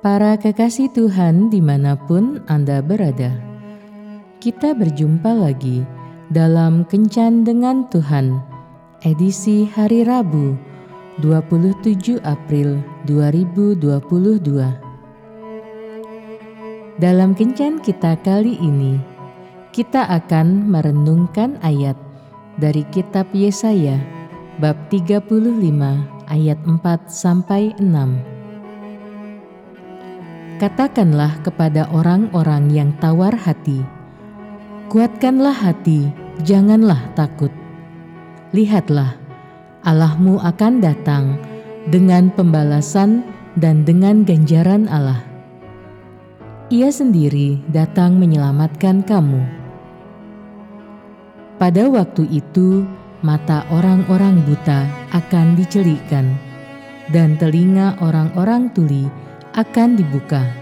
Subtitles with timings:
[0.00, 3.36] Para kekasih Tuhan di mana pun Anda berada,
[4.40, 5.84] kita berjumpa lagi
[6.32, 8.40] dalam Kencan Dengan Tuhan,
[9.04, 10.56] edisi hari Rabu,
[11.20, 13.76] 27 April 2022.
[16.96, 18.96] Dalam Kencan kita kali ini,
[19.68, 22.00] kita akan merenungkan ayat
[22.56, 24.00] dari kitab Yesaya
[24.64, 25.28] bab 35
[26.32, 28.39] ayat 4 sampai 6
[30.60, 33.80] Katakanlah kepada orang-orang yang tawar hati,
[34.92, 36.12] kuatkanlah hati,
[36.44, 37.48] janganlah takut.
[38.52, 39.16] Lihatlah,
[39.88, 41.40] Allahmu akan datang
[41.88, 43.24] dengan pembalasan
[43.56, 45.24] dan dengan ganjaran Allah.
[46.68, 49.40] Ia sendiri datang menyelamatkan kamu.
[51.56, 52.84] Pada waktu itu,
[53.24, 54.84] mata orang-orang buta
[55.16, 56.36] akan dicelikkan,
[57.08, 59.08] dan telinga orang-orang tuli
[59.50, 60.59] akan dibuka.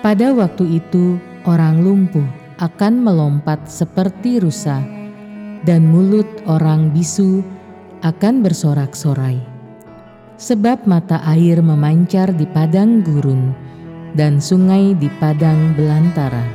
[0.00, 2.24] Pada waktu itu, orang lumpuh
[2.56, 4.80] akan melompat seperti rusa,
[5.68, 7.44] dan mulut orang bisu
[8.00, 9.36] akan bersorak-sorai.
[10.40, 13.52] Sebab mata air memancar di padang gurun,
[14.16, 16.48] dan sungai di padang belantara.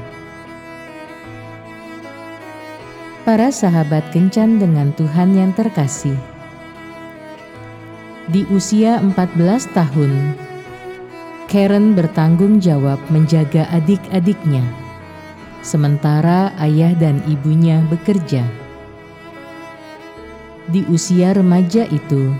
[3.29, 6.17] Para sahabat kencan dengan Tuhan yang terkasih.
[8.25, 10.33] Di usia 14 tahun,
[11.55, 14.59] Karen bertanggung jawab menjaga adik-adiknya,
[15.63, 18.43] sementara ayah dan ibunya bekerja.
[20.67, 22.35] Di usia remaja itu,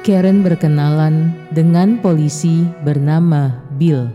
[0.00, 4.08] Karen berkenalan dengan polisi bernama Bill.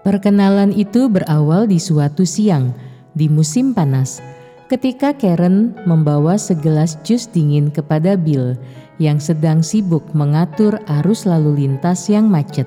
[0.00, 2.72] Perkenalan itu berawal di suatu siang
[3.12, 4.24] di musim panas,
[4.66, 8.58] ketika Karen membawa segelas jus dingin kepada Bill
[8.98, 12.66] yang sedang sibuk mengatur arus lalu lintas yang macet.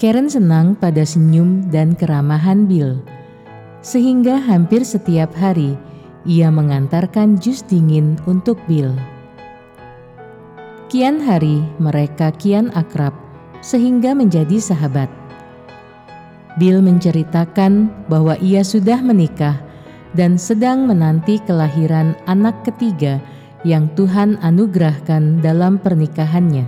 [0.00, 2.98] Karen senang pada senyum dan keramahan Bill,
[3.84, 5.76] sehingga hampir setiap hari
[6.24, 8.96] ia mengantarkan jus dingin untuk Bill.
[10.90, 13.14] Kian hari mereka kian akrab,
[13.62, 15.06] sehingga menjadi sahabat.
[16.58, 19.69] Bill menceritakan bahwa ia sudah menikah
[20.14, 23.22] dan sedang menanti kelahiran anak ketiga
[23.62, 26.66] yang Tuhan anugerahkan dalam pernikahannya.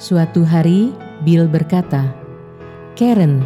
[0.00, 0.94] Suatu hari,
[1.26, 2.14] Bill berkata,
[2.96, 3.44] "Karen,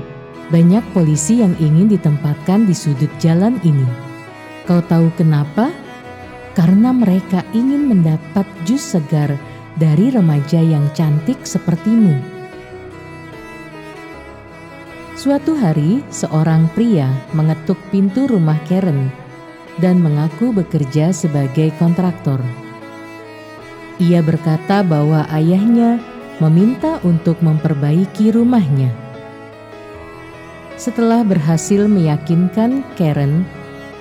[0.53, 3.89] banyak polisi yang ingin ditempatkan di sudut jalan ini.
[4.69, 5.73] Kau tahu kenapa?
[6.55, 9.35] Karena mereka ingin mendapat jus segar
[9.81, 12.34] dari remaja yang cantik sepertimu."
[15.25, 19.09] Suatu hari, seorang pria mengetuk pintu rumah Karen
[19.81, 22.45] dan mengaku bekerja sebagai kontraktor.
[23.97, 25.97] Ia berkata bahwa ayahnya
[26.45, 28.93] meminta untuk memperbaiki rumahnya.
[30.77, 33.49] Setelah berhasil meyakinkan Karen,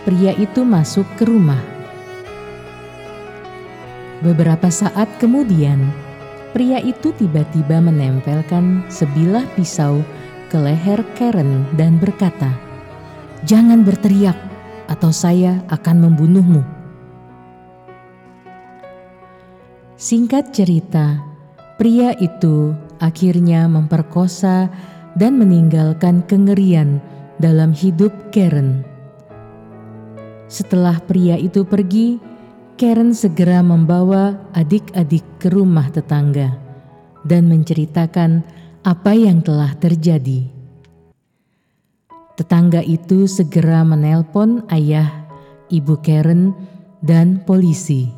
[0.04, 1.64] pria itu masuk ke rumah.
[4.20, 5.88] Beberapa saat kemudian,
[6.52, 10.04] pria itu tiba-tiba menempelkan sebilah pisau
[10.54, 12.54] ke leher Karen dan berkata,
[13.42, 14.38] "Jangan berteriak,
[14.88, 16.62] atau saya akan membunuhmu.
[19.98, 21.22] Singkat cerita,
[21.80, 24.68] pria itu akhirnya memperkosa
[25.16, 27.00] dan meninggalkan kengerian
[27.40, 28.84] dalam hidup Karen.
[30.52, 32.20] Setelah pria itu pergi,
[32.78, 36.58] Karen segera membawa adik-adik ke rumah tetangga
[37.24, 38.44] dan menceritakan
[38.84, 40.44] apa yang telah terjadi.
[42.36, 45.08] Tetangga itu segera menelpon ayah,
[45.72, 46.52] ibu Karen,
[47.00, 48.12] dan polisi.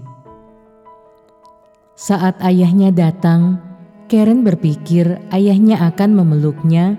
[1.93, 3.61] Saat ayahnya datang,
[4.09, 6.97] Karen berpikir ayahnya akan memeluknya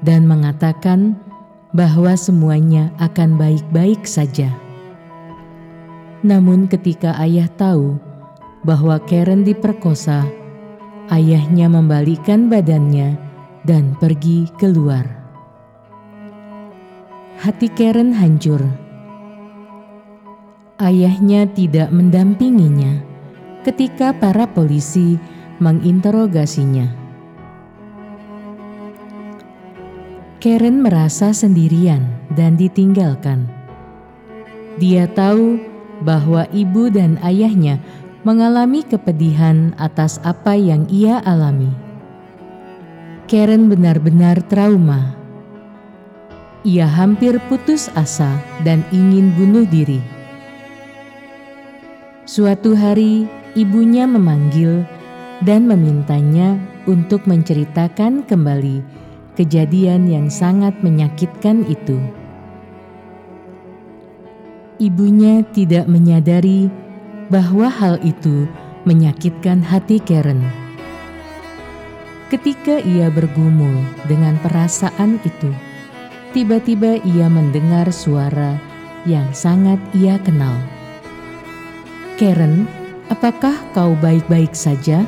[0.00, 1.20] dan mengatakan
[1.76, 4.48] bahwa semuanya akan baik-baik saja.
[6.24, 8.00] Namun, ketika ayah tahu
[8.64, 10.24] bahwa Karen diperkosa,
[11.12, 13.18] ayahnya membalikkan badannya
[13.64, 15.24] dan pergi keluar
[17.44, 18.62] hati Karen hancur.
[20.80, 23.04] Ayahnya tidak mendampinginya
[23.68, 25.20] ketika para polisi
[25.60, 26.88] menginterogasinya.
[30.40, 33.44] Karen merasa sendirian dan ditinggalkan.
[34.80, 35.60] Dia tahu
[36.00, 37.76] bahwa ibu dan ayahnya
[38.24, 41.70] mengalami kepedihan atas apa yang ia alami.
[43.28, 45.24] Karen benar-benar trauma
[46.64, 50.00] ia hampir putus asa dan ingin bunuh diri.
[52.24, 54.80] Suatu hari, ibunya memanggil
[55.44, 56.56] dan memintanya
[56.88, 58.80] untuk menceritakan kembali
[59.36, 62.00] kejadian yang sangat menyakitkan itu.
[64.80, 66.72] Ibunya tidak menyadari
[67.32, 68.44] bahwa hal itu
[68.84, 70.44] menyakitkan hati Karen.
[72.28, 75.52] Ketika ia bergumul dengan perasaan itu,
[76.36, 78.58] tiba-tiba ia mendengar suara
[79.08, 80.56] yang sangat ia kenal.
[82.16, 82.66] Karen,
[83.12, 85.04] apakah kau baik-baik saja?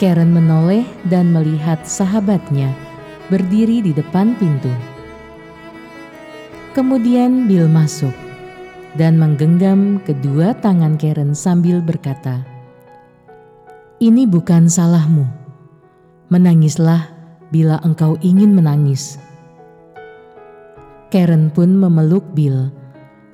[0.00, 2.72] Karen menoleh dan melihat sahabatnya
[3.28, 4.72] berdiri di depan pintu.
[6.72, 8.29] Kemudian Bill masuk
[8.96, 12.42] dan menggenggam kedua tangan Karen sambil berkata,
[14.02, 15.26] "Ini bukan salahmu.
[16.30, 17.10] Menangislah
[17.50, 19.20] bila engkau ingin menangis."
[21.10, 22.70] Karen pun memeluk Bill,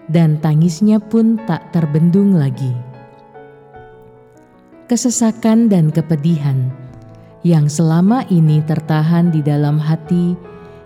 [0.09, 2.73] dan tangisnya pun tak terbendung lagi
[4.87, 6.71] kesesakan dan kepedihan
[7.43, 10.39] yang selama ini tertahan di dalam hati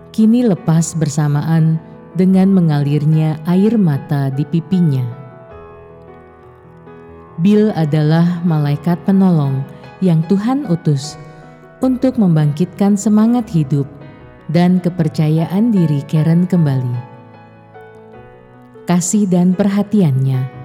[0.09, 1.77] kini lepas bersamaan
[2.15, 5.05] dengan mengalirnya air mata di pipinya.
[7.41, 9.65] Bill adalah malaikat penolong
[10.05, 11.17] yang Tuhan utus
[11.81, 13.89] untuk membangkitkan semangat hidup
[14.53, 17.09] dan kepercayaan diri Karen kembali.
[18.85, 20.61] Kasih dan perhatiannya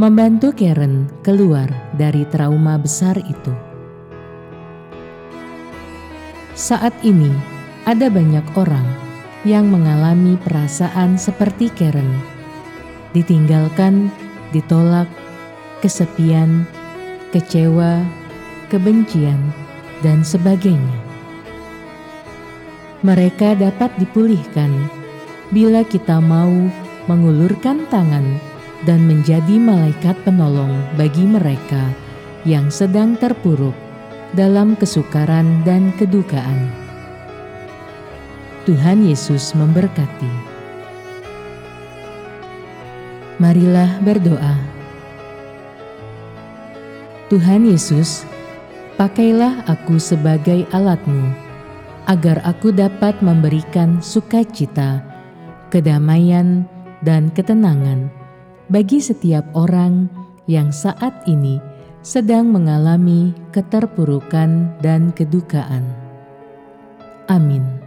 [0.00, 3.54] membantu Karen keluar dari trauma besar itu.
[6.56, 7.30] Saat ini,
[7.84, 9.05] ada banyak orang
[9.46, 12.10] yang mengalami perasaan seperti Karen,
[13.14, 14.10] ditinggalkan,
[14.50, 15.06] ditolak,
[15.78, 16.66] kesepian,
[17.30, 18.02] kecewa,
[18.66, 19.38] kebencian,
[20.02, 20.98] dan sebagainya.
[23.06, 24.72] Mereka dapat dipulihkan
[25.54, 26.66] bila kita mau
[27.06, 28.26] mengulurkan tangan
[28.82, 31.86] dan menjadi malaikat penolong bagi mereka
[32.42, 33.74] yang sedang terpuruk
[34.34, 36.85] dalam kesukaran dan kedukaan.
[38.66, 40.26] Tuhan Yesus memberkati.
[43.38, 44.58] Marilah berdoa.
[47.30, 48.26] Tuhan Yesus,
[48.98, 51.30] pakailah aku sebagai alatmu,
[52.10, 54.98] agar aku dapat memberikan sukacita,
[55.70, 56.66] kedamaian,
[57.06, 58.10] dan ketenangan
[58.66, 60.10] bagi setiap orang
[60.50, 61.62] yang saat ini
[62.02, 65.86] sedang mengalami keterpurukan dan kedukaan.
[67.30, 67.85] Amin.